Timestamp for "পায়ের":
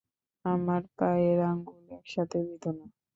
0.97-1.39